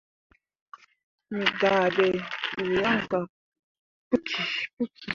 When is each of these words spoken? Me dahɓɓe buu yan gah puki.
Me 1.35 1.43
dahɓɓe 1.59 2.05
buu 2.53 2.71
yan 2.79 2.97
gah 3.09 3.25
puki. 4.09 4.41